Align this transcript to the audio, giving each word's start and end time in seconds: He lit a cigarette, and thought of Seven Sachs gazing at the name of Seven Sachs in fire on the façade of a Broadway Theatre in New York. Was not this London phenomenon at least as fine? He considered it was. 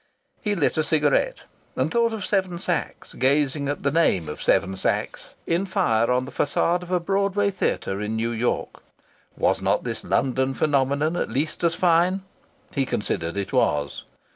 He 0.41 0.55
lit 0.55 0.77
a 0.79 0.83
cigarette, 0.83 1.43
and 1.75 1.91
thought 1.91 2.11
of 2.11 2.25
Seven 2.25 2.57
Sachs 2.57 3.13
gazing 3.13 3.69
at 3.69 3.83
the 3.83 3.91
name 3.91 4.27
of 4.29 4.41
Seven 4.41 4.75
Sachs 4.75 5.35
in 5.45 5.67
fire 5.67 6.09
on 6.09 6.25
the 6.25 6.31
façade 6.31 6.81
of 6.81 6.89
a 6.89 6.99
Broadway 6.99 7.51
Theatre 7.51 8.01
in 8.01 8.15
New 8.15 8.31
York. 8.31 8.81
Was 9.37 9.61
not 9.61 9.83
this 9.83 10.03
London 10.03 10.55
phenomenon 10.55 11.15
at 11.15 11.29
least 11.29 11.63
as 11.63 11.75
fine? 11.75 12.23
He 12.73 12.83
considered 12.87 13.37
it 13.37 13.53
was. 13.53 14.03